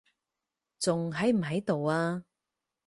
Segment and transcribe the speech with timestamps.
[0.79, 2.25] 仲喺唔喺度啊？